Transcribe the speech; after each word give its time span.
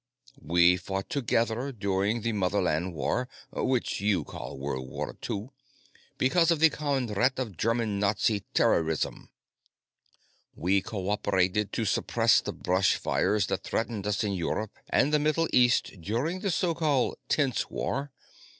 We 0.41 0.77
fought 0.77 1.11
together 1.11 1.71
during 1.71 2.21
the 2.23 2.31
Motherland 2.33 2.95
War 2.95 3.29
what 3.51 3.99
you 4.01 4.23
call 4.23 4.57
World 4.57 4.89
War 4.89 5.15
II 5.29 5.49
because 6.17 6.49
of 6.49 6.59
the 6.59 6.71
common 6.71 7.07
threat 7.07 7.37
of 7.37 7.55
German 7.55 7.99
Nazi 7.99 8.39
terrorism. 8.55 9.29
We 10.55 10.81
co 10.81 11.11
operated 11.11 11.71
to 11.73 11.85
suppress 11.85 12.41
the 12.41 12.51
brush 12.51 12.95
fires 12.95 13.45
that 13.45 13.63
threatened 13.63 14.07
us 14.07 14.23
in 14.23 14.33
Europe 14.33 14.71
and 14.89 15.13
the 15.13 15.19
Middle 15.19 15.47
East 15.53 16.01
during 16.01 16.39
the 16.39 16.49
so 16.49 16.73
called 16.73 17.19
Tense 17.29 17.69
War. 17.69 18.11